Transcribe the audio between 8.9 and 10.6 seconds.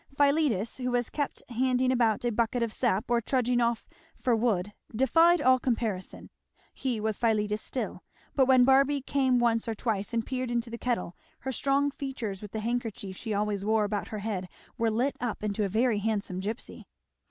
came once or twice and peered